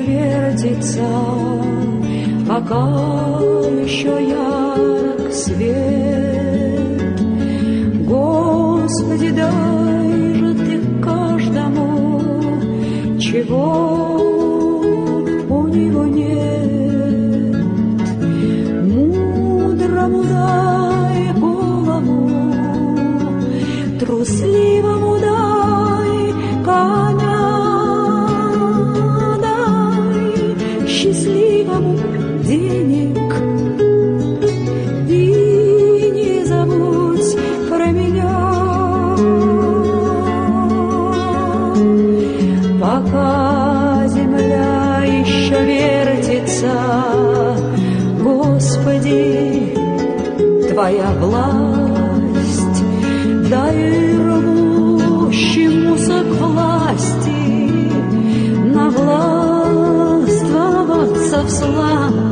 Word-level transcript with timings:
вертится, 0.00 1.06
пока 2.48 2.86
еще 3.82 4.18
ярок 4.28 5.32
свет. 5.32 6.98
Господи, 8.06 9.30
дай 9.30 10.34
же 10.34 10.54
ты 10.54 10.80
каждому, 11.02 12.20
чего 13.20 14.07
твоя 50.78 51.10
власть, 51.20 52.82
дай 53.50 54.16
рвущемуся 54.16 56.22
к 56.22 56.30
власти 56.40 57.82
на 58.74 58.88
властвоваться 58.88 61.42
в 61.42 61.50
славу. 61.50 62.27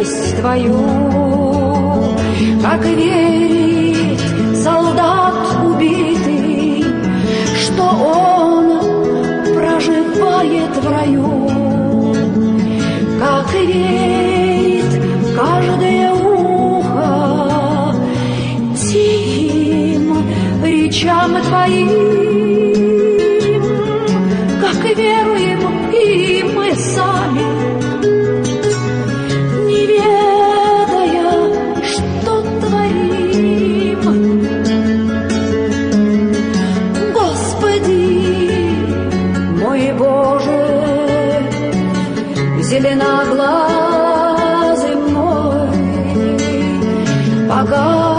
мудрость 0.00 0.36
твою, 0.38 0.78
как 2.62 2.84
верит 2.84 4.20
солдат 4.56 5.34
убитый, 5.64 6.84
что 7.56 7.82
он 7.82 8.80
проживает 9.54 10.76
в 10.76 10.90
раю, 10.90 11.48
как 13.18 13.52
верит 13.52 15.02
каждое 15.36 16.12
ухо 16.12 17.94
тихим 18.76 20.24
речам 20.64 21.42
твоим. 21.42 22.09
Go. 47.66 48.09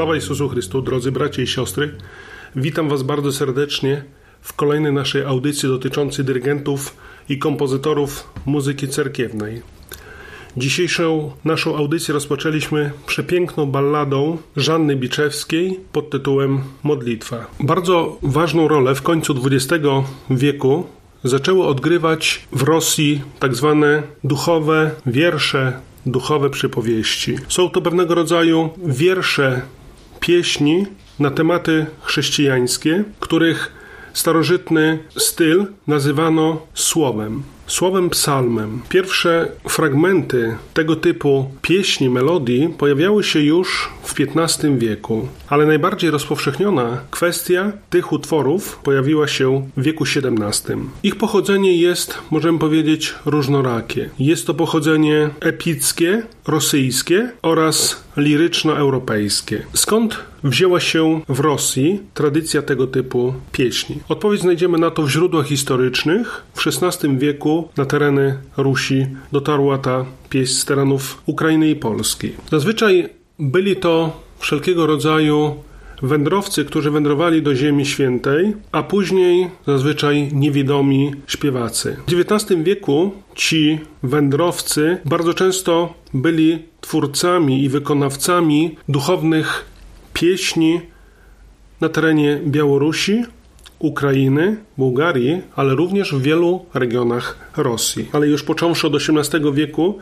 Sława 0.00 0.14
Jezusu 0.14 0.48
Chrystu, 0.48 0.82
drodzy 0.82 1.12
bracia 1.12 1.42
i 1.42 1.46
siostry. 1.46 1.94
Witam 2.56 2.88
Was 2.88 3.02
bardzo 3.02 3.32
serdecznie 3.32 4.04
w 4.40 4.52
kolejnej 4.52 4.92
naszej 4.92 5.22
audycji 5.22 5.68
dotyczącej 5.68 6.24
dyrygentów 6.24 6.96
i 7.28 7.38
kompozytorów 7.38 8.32
muzyki 8.46 8.88
cerkiewnej. 8.88 9.62
Dzisiejszą 10.56 11.32
naszą 11.44 11.76
audycję 11.76 12.14
rozpoczęliśmy 12.14 12.90
przepiękną 13.06 13.66
balladą 13.66 14.38
Żanny 14.56 14.96
Biczewskiej 14.96 15.80
pod 15.92 16.10
tytułem 16.10 16.60
Modlitwa. 16.82 17.46
Bardzo 17.60 18.18
ważną 18.22 18.68
rolę 18.68 18.94
w 18.94 19.02
końcu 19.02 19.34
XX 19.46 19.84
wieku 20.30 20.86
zaczęły 21.24 21.66
odgrywać 21.66 22.46
w 22.52 22.62
Rosji 22.62 23.22
tak 23.38 23.54
zwane 23.54 24.02
duchowe 24.24 24.90
wiersze, 25.06 25.72
duchowe 26.06 26.50
przypowieści. 26.50 27.36
Są 27.48 27.70
to 27.70 27.80
pewnego 27.80 28.14
rodzaju 28.14 28.70
wiersze 28.86 29.62
pieśni 30.20 30.86
na 31.18 31.30
tematy 31.30 31.86
chrześcijańskie, 32.02 33.04
których 33.20 33.72
starożytny 34.12 34.98
styl 35.16 35.66
nazywano 35.86 36.66
słowem. 36.74 37.42
Słowem 37.70 38.10
psalmem. 38.10 38.80
Pierwsze 38.88 39.48
fragmenty 39.68 40.56
tego 40.74 40.96
typu 40.96 41.50
pieśni, 41.62 42.10
melodii 42.10 42.68
pojawiały 42.78 43.24
się 43.24 43.40
już 43.40 43.90
w 44.02 44.14
XV 44.20 44.78
wieku, 44.78 45.28
ale 45.48 45.66
najbardziej 45.66 46.10
rozpowszechniona 46.10 46.98
kwestia 47.10 47.72
tych 47.90 48.12
utworów 48.12 48.78
pojawiła 48.82 49.28
się 49.28 49.68
w 49.76 49.82
wieku 49.82 50.04
XVII. 50.04 50.76
Ich 51.02 51.16
pochodzenie 51.16 51.76
jest, 51.76 52.18
możemy 52.30 52.58
powiedzieć, 52.58 53.14
różnorakie. 53.26 54.10
Jest 54.18 54.46
to 54.46 54.54
pochodzenie 54.54 55.30
epickie, 55.40 56.22
rosyjskie 56.46 57.30
oraz 57.42 58.04
liryczno-europejskie. 58.16 59.62
Skąd 59.74 60.29
wzięła 60.44 60.80
się 60.80 61.20
w 61.28 61.40
Rosji 61.40 62.00
tradycja 62.14 62.62
tego 62.62 62.86
typu 62.86 63.34
pieśni? 63.52 63.98
Odpowiedź 64.08 64.40
znajdziemy 64.40 64.78
na 64.78 64.90
to 64.90 65.02
w 65.02 65.10
źródłach 65.10 65.46
historycznych. 65.46 66.42
W 66.54 66.66
XVI 66.66 67.18
wieku 67.18 67.68
na 67.76 67.84
tereny 67.84 68.38
Rusi 68.56 69.06
dotarła 69.32 69.78
ta 69.78 70.04
pieśń 70.30 70.52
z 70.52 70.64
terenów 70.64 71.22
Ukrainy 71.26 71.70
i 71.70 71.76
Polski. 71.76 72.32
Zazwyczaj 72.50 73.08
byli 73.38 73.76
to 73.76 74.20
wszelkiego 74.38 74.86
rodzaju 74.86 75.54
wędrowcy, 76.02 76.64
którzy 76.64 76.90
wędrowali 76.90 77.42
do 77.42 77.54
Ziemi 77.54 77.86
Świętej, 77.86 78.54
a 78.72 78.82
później 78.82 79.50
zazwyczaj 79.66 80.28
niewidomi 80.32 81.14
śpiewacy. 81.26 81.96
W 82.06 82.20
XIX 82.20 82.62
wieku 82.62 83.12
ci 83.34 83.78
wędrowcy 84.02 84.98
bardzo 85.04 85.34
często 85.34 85.94
byli 86.14 86.58
twórcami 86.80 87.64
i 87.64 87.68
wykonawcami 87.68 88.76
duchownych 88.88 89.69
pieśni 90.14 90.80
na 91.80 91.88
terenie 91.88 92.40
Białorusi, 92.46 93.24
Ukrainy, 93.78 94.56
Bułgarii, 94.78 95.42
ale 95.56 95.74
również 95.74 96.14
w 96.14 96.22
wielu 96.22 96.66
regionach 96.74 97.38
Rosji. 97.56 98.08
Ale 98.12 98.26
już 98.26 98.42
począwszy 98.42 98.86
od 98.86 98.94
XVIII 98.94 99.52
wieku 99.52 99.98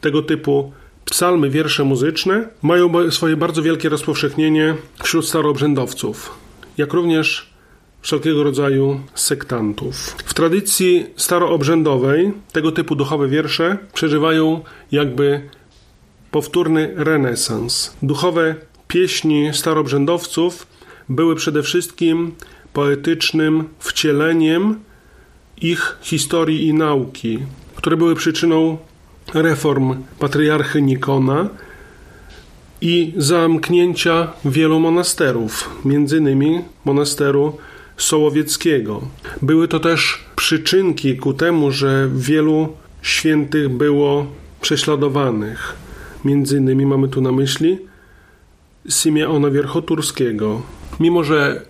tego 0.00 0.22
typu 0.22 0.72
Psalmy, 1.10 1.50
wiersze 1.50 1.84
muzyczne 1.84 2.48
mają 2.62 3.10
swoje 3.10 3.36
bardzo 3.36 3.62
wielkie 3.62 3.88
rozpowszechnienie 3.88 4.74
wśród 5.02 5.28
staroobrzędowców, 5.28 6.34
jak 6.78 6.92
również 6.92 7.50
wszelkiego 8.02 8.42
rodzaju 8.42 9.00
sektantów. 9.14 10.16
W 10.24 10.34
tradycji 10.34 11.06
staroobrzędowej 11.16 12.32
tego 12.52 12.72
typu 12.72 12.96
duchowe 12.96 13.28
wiersze 13.28 13.78
przeżywają 13.92 14.60
jakby 14.92 15.40
powtórny 16.30 16.92
renesans. 16.96 17.96
Duchowe 18.02 18.54
pieśni 18.88 19.50
staroobrzędowców 19.52 20.66
były 21.08 21.36
przede 21.36 21.62
wszystkim 21.62 22.32
poetycznym 22.72 23.64
wcieleniem 23.78 24.80
ich 25.62 25.98
historii 26.02 26.66
i 26.66 26.74
nauki, 26.74 27.38
które 27.76 27.96
były 27.96 28.14
przyczyną 28.14 28.78
reform 29.34 29.94
patriarchy 30.18 30.82
Nikona 30.82 31.48
i 32.80 33.12
zamknięcia 33.16 34.32
wielu 34.44 34.80
monasterów, 34.80 35.70
między 35.84 36.18
innymi 36.18 36.60
monasteru 36.84 37.58
Sołowieckiego. 37.96 39.02
Były 39.42 39.68
to 39.68 39.80
też 39.80 40.24
przyczynki 40.36 41.16
ku 41.16 41.34
temu, 41.34 41.70
że 41.70 42.08
wielu 42.14 42.68
świętych 43.02 43.68
było 43.68 44.26
prześladowanych. 44.60 45.76
Między 46.24 46.58
innymi 46.58 46.86
mamy 46.86 47.08
tu 47.08 47.20
na 47.20 47.32
myśli 47.32 47.78
Simeona 48.88 49.50
Wierchoturskiego. 49.50 50.62
Mimo, 51.00 51.24
że 51.24 51.62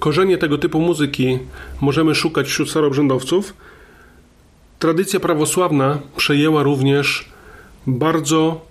korzenie 0.00 0.38
tego 0.38 0.58
typu 0.58 0.80
muzyki 0.80 1.38
możemy 1.80 2.14
szukać 2.14 2.46
wśród 2.46 2.70
staroobrzędowców, 2.70 3.54
Tradycja 4.84 5.20
prawosławna 5.20 5.98
przejęła 6.16 6.62
również 6.62 7.28
bardzo 7.86 8.66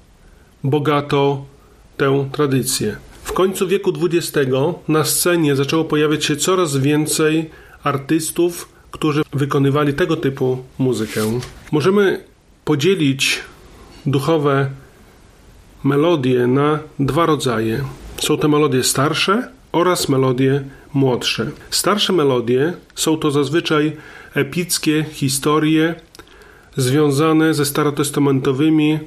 bogato 0.63 1.45
tę 1.97 2.29
tradycję. 2.31 2.97
W 3.23 3.33
końcu 3.33 3.67
wieku 3.67 3.93
XX 4.01 4.51
na 4.87 5.03
scenie 5.03 5.55
zaczęło 5.55 5.83
pojawiać 5.83 6.25
się 6.25 6.35
coraz 6.35 6.77
więcej 6.77 7.49
artystów, 7.83 8.69
którzy 8.91 9.21
wykonywali 9.33 9.93
tego 9.93 10.15
typu 10.15 10.63
muzykę. 10.79 11.39
Możemy 11.71 12.23
podzielić 12.65 13.39
duchowe 14.05 14.69
melodie 15.83 16.47
na 16.47 16.80
dwa 17.00 17.25
rodzaje. 17.25 17.83
Są 18.18 18.38
to 18.38 18.47
melodie 18.47 18.83
starsze 18.83 19.47
oraz 19.71 20.09
melodie 20.09 20.63
młodsze. 20.94 21.51
Starsze 21.69 22.13
melodie 22.13 22.74
są 22.95 23.18
to 23.18 23.31
zazwyczaj 23.31 23.91
epickie 24.33 25.06
historie 25.12 25.95
związane 26.77 27.53
ze 27.53 27.65
starotestamentowymi 27.65 29.00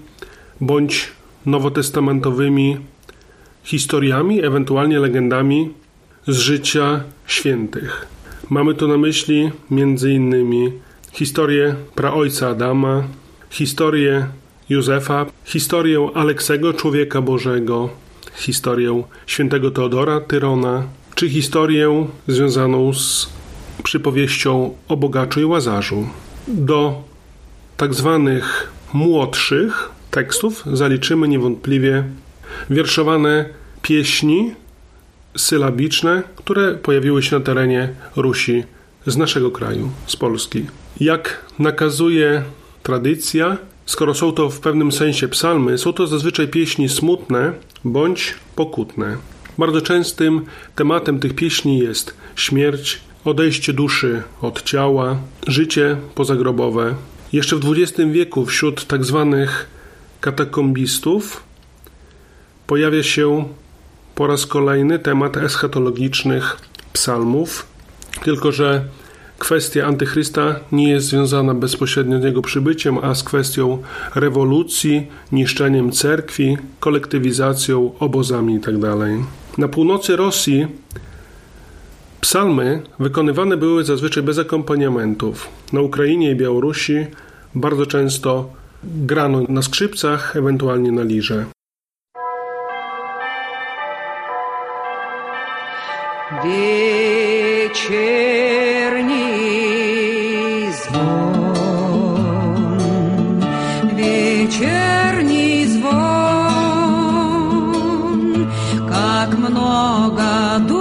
bądź 0.61 1.09
nowotestamentowymi 1.47 2.77
historiami, 3.65 4.45
ewentualnie 4.45 4.99
legendami 4.99 5.71
z 6.29 6.39
życia 6.39 7.01
świętych. 7.27 8.07
Mamy 8.51 8.75
tu 8.75 8.89
na 8.89 8.99
myśli 8.99 9.51
innymi 10.15 10.73
historię 11.13 11.75
praojca 11.95 12.49
Adama, 12.49 13.05
historię 13.51 14.27
Józefa, 14.69 15.27
historię 15.45 16.09
Aleksego, 16.15 16.73
człowieka 16.73 17.23
Bożego, 17.23 17.89
historię 18.35 19.03
świętego 19.27 19.71
Teodora 19.71 20.21
Tyrona, 20.21 20.83
czy 21.15 21.29
historię 21.29 22.07
związaną 22.29 22.93
z 22.93 23.29
przypowieścią 23.83 24.75
o 24.89 24.97
bogaczu 24.97 25.41
i 25.41 25.45
łazarzu. 25.45 26.09
Do 26.49 27.03
tak 27.77 27.95
zwanych 27.95 28.73
młodszych 28.93 29.91
tekstów 30.11 30.65
zaliczymy 30.73 31.29
niewątpliwie 31.29 32.05
wierszowane 32.71 33.49
pieśni 33.83 34.55
sylabiczne, 35.37 36.23
które 36.37 36.75
pojawiły 36.75 37.23
się 37.23 37.39
na 37.39 37.45
terenie 37.45 37.89
Rusi 38.17 38.65
z 39.07 39.17
naszego 39.17 39.51
kraju, 39.51 39.91
z 40.07 40.17
Polski. 40.17 40.67
Jak 41.01 41.45
nakazuje 41.59 42.43
tradycja, 42.83 43.57
skoro 43.87 44.15
są 44.15 44.33
to 44.33 44.51
w 44.51 44.61
pewnym 44.61 44.93
sensie 44.93 45.29
psalmy, 45.29 45.79
są 45.79 45.93
to 45.93 46.07
zazwyczaj 46.07 46.49
pieśni 46.49 46.89
smutne 46.89 47.53
bądź 47.85 48.35
pokutne. 48.57 49.17
Bardzo 49.59 49.81
częstym 49.81 50.45
tematem 50.75 51.21
tych 51.21 51.35
pieśni 51.35 51.79
jest 51.79 52.15
śmierć, 52.37 53.01
odejście 53.25 53.73
duszy 53.73 54.23
od 54.43 54.63
ciała, 54.63 55.17
życie 55.47 55.97
pozagrobowe. 56.15 56.95
Jeszcze 57.33 57.57
w 57.57 57.73
XX 57.73 58.11
wieku 58.13 58.47
wśród 58.47 58.87
tak 58.87 59.05
zwanych 59.05 59.67
katakombistów 60.21 61.43
pojawia 62.67 63.03
się 63.03 63.49
po 64.15 64.27
raz 64.27 64.47
kolejny 64.47 64.99
temat 64.99 65.37
eschatologicznych 65.37 66.57
psalmów, 66.93 67.67
tylko 68.25 68.53
że 68.53 68.85
kwestia 69.39 69.87
antychrysta 69.87 70.61
nie 70.73 70.91
jest 70.91 71.07
związana 71.07 71.55
bezpośrednio 71.55 72.21
z 72.21 72.25
jego 72.25 72.43
przybyciem, 72.43 72.99
a 72.99 73.15
z 73.15 73.23
kwestią 73.23 73.83
rewolucji, 74.15 75.07
niszczeniem 75.33 75.93
cerkwi, 75.93 76.57
kolektywizacją, 76.81 77.93
obozami 77.99 78.55
itd. 78.55 78.81
Tak 78.81 79.59
Na 79.59 79.69
północy 79.69 80.17
Rosji 80.17 80.67
Psalmy 82.21 82.83
wykonywane 82.99 83.57
były 83.57 83.85
zazwyczaj 83.85 84.23
bez 84.23 84.39
akompaniamentów. 84.39 85.49
Na 85.73 85.81
Ukrainie 85.81 86.31
i 86.31 86.37
Białorusi 86.37 87.07
bardzo 87.55 87.87
często 87.87 88.51
grano 88.85 89.43
na 89.49 89.63
skrzypcach, 89.63 90.37
ewentualnie 90.37 90.93
na 90.93 91.03
lirze. 91.03 91.47
Вечерний 96.27 97.93
звон, 100.73 102.41
вечерний 103.93 105.67
звон, 105.67 105.93
как 108.89 109.39
много 109.39 110.59
душ. 110.67 110.76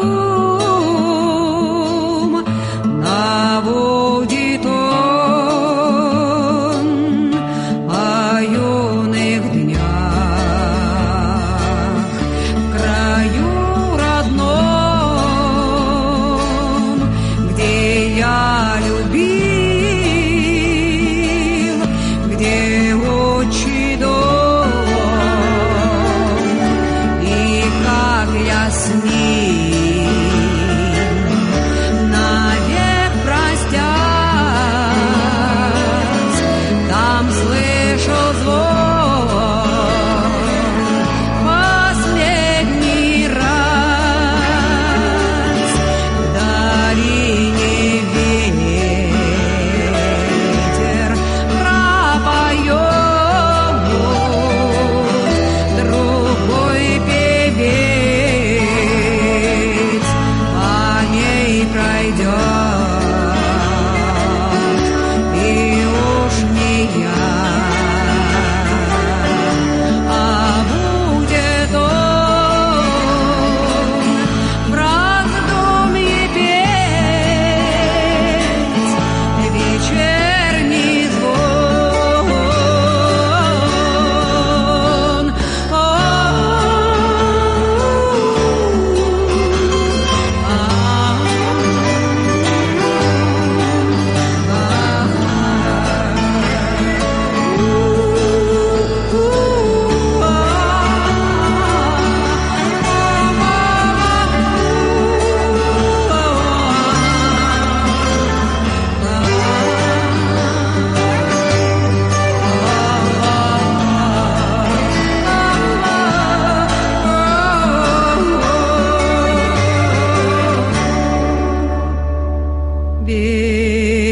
Yes, 28.87 29.24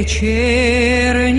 вечерний. 0.04 1.34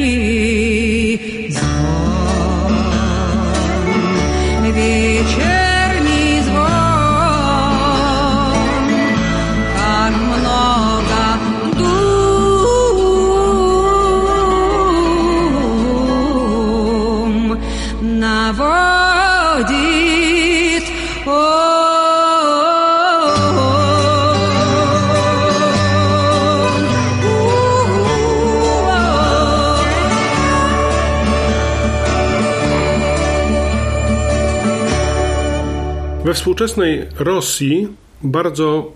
We 36.34 36.38
współczesnej 36.38 37.06
Rosji 37.18 37.88
bardzo 38.22 38.92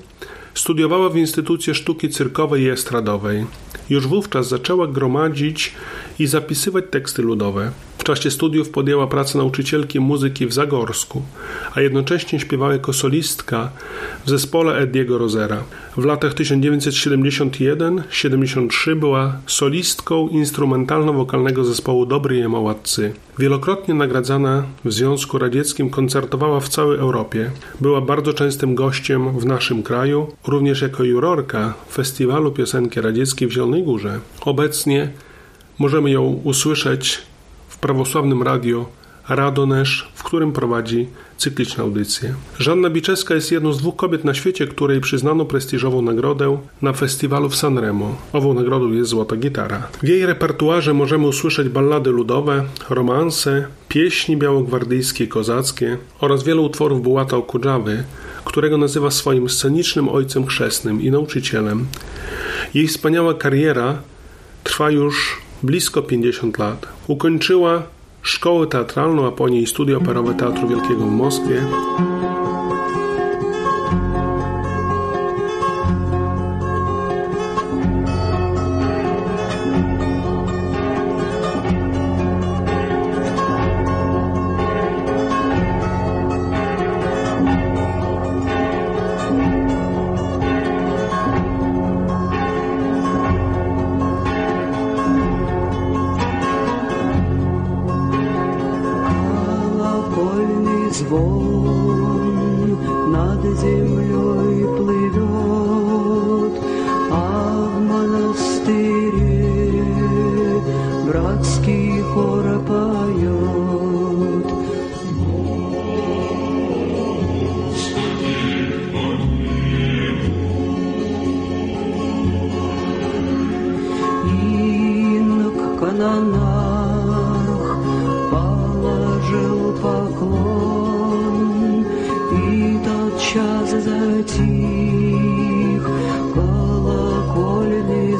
studiowała 0.53 1.10
w 1.10 1.17
Instytucie 1.17 1.75
Sztuki 1.75 2.10
Cyrkowej 2.10 2.62
i 2.62 2.70
Estradowej. 2.70 3.46
Już 3.89 4.08
wówczas 4.08 4.48
zaczęła 4.48 4.88
gromadzić 4.88 5.74
i 6.20 6.27
zapisywać 6.27 6.86
teksty 6.91 7.22
ludowe. 7.22 7.72
W 7.98 8.03
czasie 8.03 8.31
studiów 8.31 8.70
podjęła 8.70 9.08
pracę 9.08 9.38
nauczycielki 9.38 10.00
muzyki 10.00 10.48
w 10.48 10.53
Zagorsku, 10.53 11.22
a 11.75 11.81
jednocześnie 11.81 12.39
śpiewała 12.39 12.74
jako 12.74 12.93
solistka 12.93 13.70
w 14.25 14.29
zespole 14.29 14.77
Ediego 14.77 15.17
Rozera. 15.17 15.63
W 15.98 16.05
latach 16.05 16.34
1971-73 16.34 18.96
była 18.96 19.38
solistką 19.48 20.27
instrumentalno-wokalnego 20.27 21.63
zespołu 21.63 22.05
Dobry 22.05 22.38
Jemołatcy. 22.38 23.13
Wielokrotnie 23.39 23.93
nagradzana 23.93 24.63
w 24.86 24.93
Związku 24.93 25.38
Radzieckim 25.38 25.89
koncertowała 25.89 26.60
w 26.60 26.70
całej 26.70 27.00
Europie. 27.00 27.51
Była 27.81 28.01
bardzo 28.01 28.34
częstym 28.34 28.75
gościem 28.75 29.39
w 29.39 29.46
naszym 29.46 29.84
kraju, 29.84 30.27
również 30.48 30.81
jako 30.81 31.03
jurorka 31.03 31.74
Festiwalu 31.91 32.51
Piosenki 32.51 33.01
Radzieckiej 33.01 33.48
w 33.48 33.51
Zielonej 33.51 33.83
Górze. 33.83 34.19
Obecnie 34.41 35.12
możemy 35.79 36.12
ją 36.12 36.41
usłyszeć 36.43 37.21
w 37.67 37.77
prawosławnym 37.77 38.43
radio 38.43 38.86
Radonesz, 39.29 40.12
w 40.15 40.24
którym 40.24 40.51
prowadzi 40.51 41.07
cykliczne 41.38 41.83
audycje. 41.83 42.33
Żanna 42.60 42.89
Biczewska 42.89 43.36
jest 43.36 43.51
jedną 43.51 43.74
z 43.74 43.77
dwóch 43.77 43.95
kobiet 43.95 44.24
na 44.25 44.33
świecie, 44.33 44.67
której 44.67 45.01
przyznano 45.01 45.45
prestiżową 45.45 46.01
nagrodę 46.01 46.57
na 46.81 46.93
festiwalu 46.93 47.50
w 47.50 47.55
Sanremo. 47.55 48.15
Ową 48.33 48.53
nagrodą 48.53 48.91
jest 48.91 49.10
Złota 49.10 49.36
Gitara. 49.36 49.88
W 50.03 50.07
jej 50.07 50.25
repertuarze 50.25 50.93
możemy 50.93 51.27
usłyszeć 51.27 51.69
ballady 51.69 52.10
ludowe, 52.10 52.63
romanse, 52.89 53.67
pieśni 53.88 54.38
białogwardyjskie 54.38 55.27
kozackie 55.27 55.98
oraz 56.19 56.43
wiele 56.43 56.62
utworów 56.62 57.01
Bułata 57.01 57.38
Okudżawy, 57.38 58.03
którego 58.45 58.77
nazywa 58.77 59.12
swoim 59.12 59.50
scenicznym 59.50 60.10
ojcem 60.10 60.45
chrzestnym 60.45 61.01
i 61.01 61.12
nauczycielem. 61.12 61.88
Jej 62.74 62.88
wspaniała 62.88 63.33
kariera 63.33 63.98
trwa 64.63 64.91
już 64.91 65.41
blisko 65.63 66.01
50 66.01 66.57
lat. 66.57 66.88
Ukończyła 67.07 67.83
szkołę 68.21 68.67
teatralną, 68.67 69.27
a 69.27 69.31
po 69.31 69.50
niej 69.50 69.67
studia 69.67 69.98
operowe 69.98 70.33
Teatru 70.33 70.67
Wielkiego 70.67 71.05
w 71.05 71.12
Moskwie. 71.12 71.63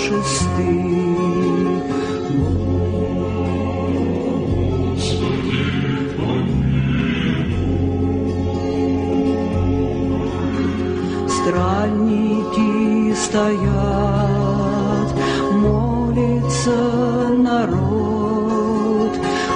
шесты. 0.09 0.73
Странники 11.29 13.15
стоят, 13.15 15.11
молится 15.53 16.79
народ, 17.37 19.13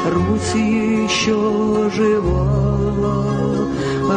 Русь 0.07 0.55
еще 0.55 1.91
жива, 1.95 2.47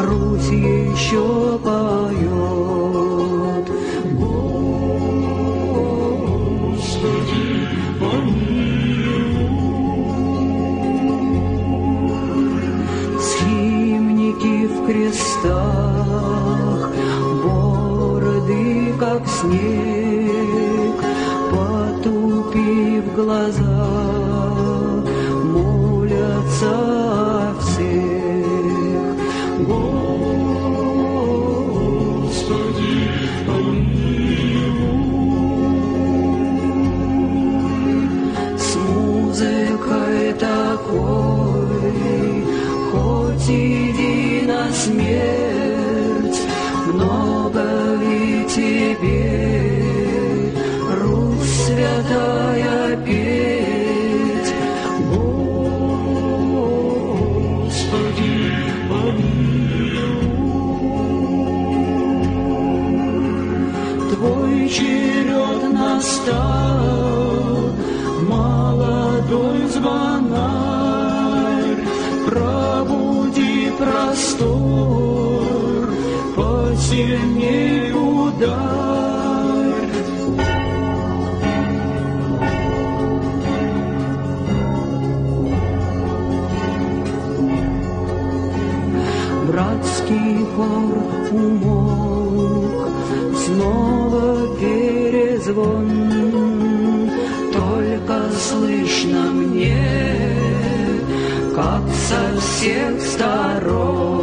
Русь 0.06 0.50
еще 0.50 1.58
поет. 1.64 1.75
потупив 23.05 23.15
глаза, 23.15 24.24
Молодой 68.36 69.60
звонарь, 69.76 71.06
пробуди 72.26 73.72
простор, 73.80 75.04
посильней 76.36 77.92
ударь. 77.94 78.76
Братский 89.48 90.46
хор 90.56 90.96
умолк, 91.32 91.65
всех 102.65 103.03
сторон. 103.03 104.21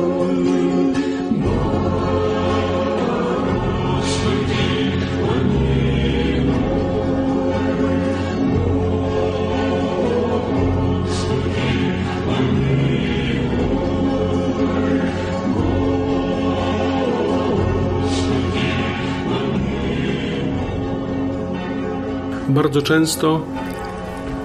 Bardzo 22.50 22.82
często 22.82 23.42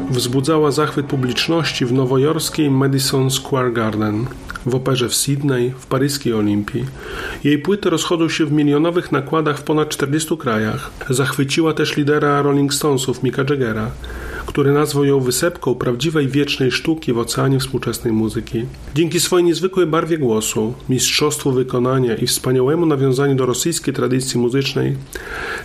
wzbudzała 0.09 0.71
zachwyt 0.71 1.05
publiczności 1.05 1.85
w 1.85 1.93
nowojorskiej 1.93 2.71
Madison 2.71 3.31
Square 3.31 3.73
Garden, 3.73 4.25
w 4.65 4.75
operze 4.75 5.09
w 5.09 5.15
Sydney, 5.15 5.73
w 5.79 5.85
paryskiej 5.85 6.33
Olimpii. 6.33 6.85
Jej 7.43 7.59
płyty 7.59 7.89
rozchodzą 7.89 8.29
się 8.29 8.45
w 8.45 8.51
milionowych 8.51 9.11
nakładach 9.11 9.57
w 9.57 9.63
ponad 9.63 9.89
40 9.89 10.37
krajach. 10.37 10.91
Zachwyciła 11.09 11.73
też 11.73 11.97
lidera 11.97 12.41
Rolling 12.41 12.73
Stonesów 12.73 13.23
Micka 13.23 13.43
Jaggera, 13.49 13.91
który 14.57 14.71
nazwał 14.71 15.05
ją 15.05 15.19
wysepką 15.19 15.75
prawdziwej 15.75 16.27
wiecznej 16.27 16.71
sztuki 16.71 17.13
w 17.13 17.17
oceanie 17.17 17.59
współczesnej 17.59 18.13
muzyki. 18.13 18.65
Dzięki 18.95 19.19
swojej 19.19 19.45
niezwykłej 19.45 19.87
barwie 19.87 20.17
głosu, 20.17 20.73
mistrzostwu 20.89 21.51
wykonania 21.51 22.15
i 22.15 22.27
wspaniałemu 22.27 22.85
nawiązaniu 22.85 23.35
do 23.35 23.45
rosyjskiej 23.45 23.93
tradycji 23.93 24.39
muzycznej, 24.39 24.95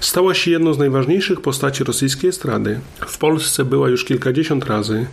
stała 0.00 0.34
się 0.34 0.50
jedną 0.50 0.74
z 0.74 0.78
najważniejszych 0.78 1.40
postaci 1.40 1.84
rosyjskiej 1.84 2.30
estrady. 2.30 2.80
W 3.06 3.18
Polsce 3.18 3.64
była 3.64 3.88
już 3.88 4.04
kilkadziesiąt 4.04 4.64
razy. 4.64 5.06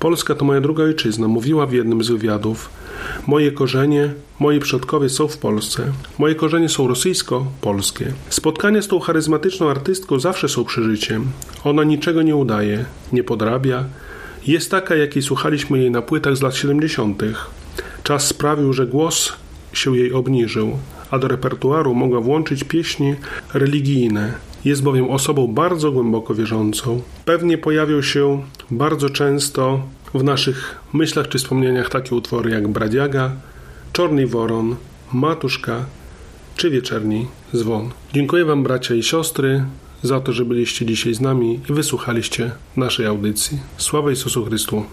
Polska 0.00 0.34
to 0.34 0.44
moja 0.44 0.60
druga 0.60 0.84
ojczyzna, 0.84 1.28
mówiła 1.28 1.66
w 1.66 1.72
jednym 1.72 2.04
z 2.04 2.08
wywiadów. 2.08 2.70
Moje 3.26 3.52
korzenie, 3.52 4.12
moi 4.40 4.60
przodkowie 4.60 5.08
są 5.08 5.28
w 5.28 5.38
Polsce. 5.38 5.92
Moje 6.18 6.34
korzenie 6.34 6.68
są 6.68 6.88
rosyjsko-polskie. 6.88 8.12
Spotkania 8.28 8.82
z 8.82 8.88
tą 8.88 9.00
charyzmatyczną 9.00 9.70
artystką 9.70 10.18
zawsze 10.18 10.48
są 10.48 10.64
przeżyciem. 10.64 11.26
Ona 11.64 11.84
niczego 11.84 12.22
nie 12.22 12.36
udaje, 12.36 12.84
nie 13.12 13.24
podrabia. 13.24 13.84
Jest 14.46 14.70
taka, 14.70 14.94
jakiej 14.94 15.22
słuchaliśmy 15.22 15.78
jej 15.78 15.90
na 15.90 16.02
płytach 16.02 16.36
z 16.36 16.42
lat 16.42 16.56
70. 16.56 17.22
Czas 18.02 18.26
sprawił, 18.26 18.72
że 18.72 18.86
głos 18.86 19.32
się 19.72 19.96
jej 19.96 20.12
obniżył, 20.12 20.78
a 21.10 21.18
do 21.18 21.28
repertuaru 21.28 21.94
mogła 21.94 22.20
włączyć 22.20 22.64
pieśni 22.64 23.14
religijne. 23.54 24.32
Jest 24.64 24.82
bowiem 24.82 25.10
osobą 25.10 25.46
bardzo 25.46 25.92
głęboko 25.92 26.34
wierzącą. 26.34 27.02
Pewnie 27.24 27.58
pojawią 27.58 28.02
się 28.02 28.42
bardzo 28.70 29.10
często 29.10 29.80
w 30.14 30.24
naszych 30.24 30.80
myślach 30.92 31.28
czy 31.28 31.38
wspomnieniach 31.38 31.90
takie 31.90 32.14
utwory 32.14 32.50
jak 32.50 32.68
Bradziaga, 32.68 33.30
Czorny 33.92 34.26
Woron, 34.26 34.76
Matuszka 35.12 35.84
czy 36.56 36.70
Wieczerni 36.70 37.26
Zwon. 37.52 37.90
Dziękuję 38.12 38.44
Wam 38.44 38.62
bracia 38.62 38.94
i 38.94 39.02
siostry 39.02 39.64
za 40.02 40.20
to, 40.20 40.32
że 40.32 40.44
byliście 40.44 40.86
dzisiaj 40.86 41.14
z 41.14 41.20
nami 41.20 41.60
i 41.70 41.72
wysłuchaliście 41.72 42.50
naszej 42.76 43.06
audycji. 43.06 43.58
Sława 43.76 44.10
Jezusu 44.10 44.44
Chrystu. 44.44 44.84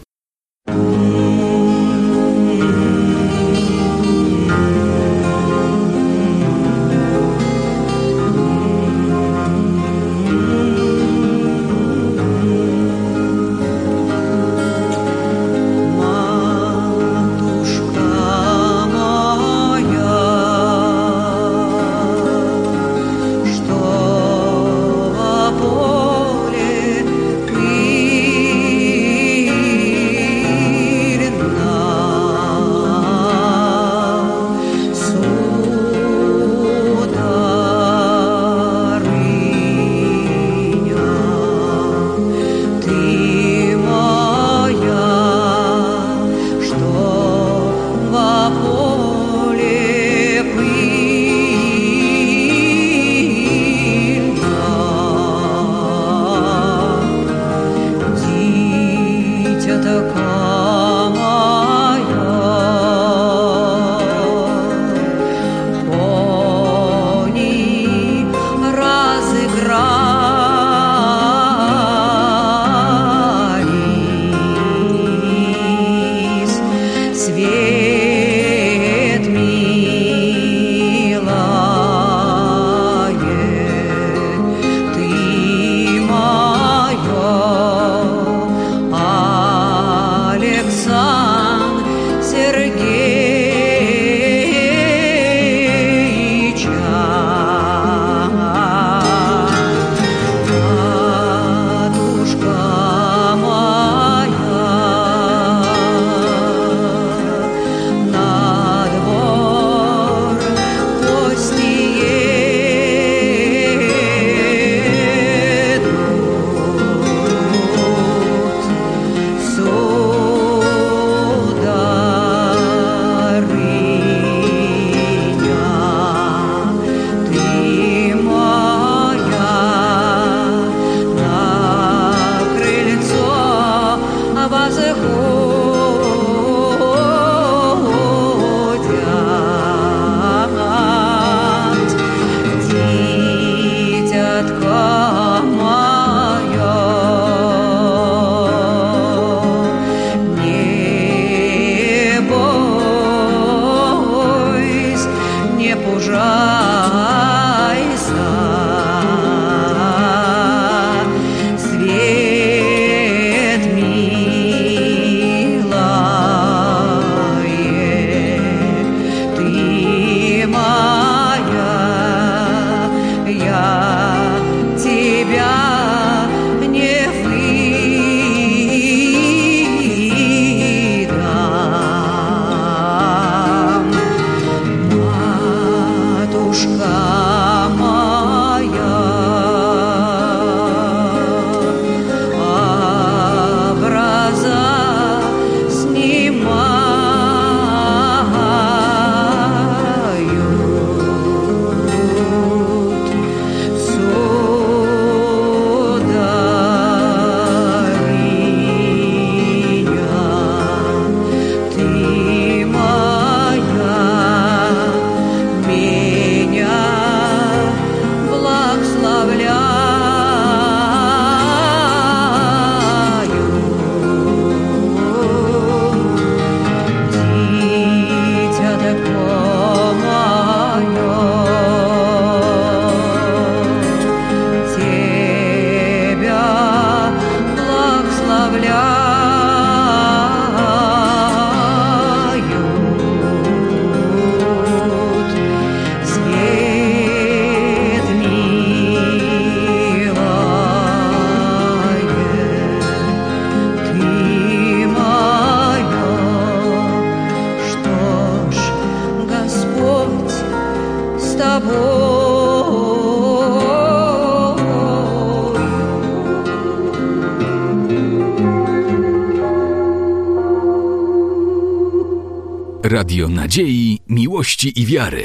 Miłości 274.64 274.82
i 274.82 274.86
Wiary. 274.86 275.24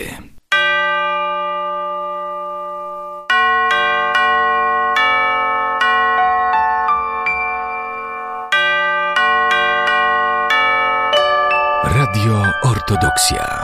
Radio 11.84 12.44
Ortodoksja. 12.62 13.63